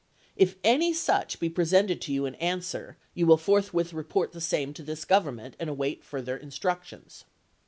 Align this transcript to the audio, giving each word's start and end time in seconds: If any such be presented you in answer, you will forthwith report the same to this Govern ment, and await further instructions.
If 0.35 0.55
any 0.63 0.93
such 0.95 1.39
be 1.39 1.47
presented 1.47 2.07
you 2.07 2.25
in 2.25 2.33
answer, 2.41 2.97
you 3.13 3.27
will 3.27 3.37
forthwith 3.37 3.93
report 3.93 4.31
the 4.31 4.41
same 4.41 4.73
to 4.73 4.81
this 4.81 5.05
Govern 5.05 5.35
ment, 5.35 5.55
and 5.59 5.69
await 5.69 6.03
further 6.03 6.35
instructions. 6.35 7.25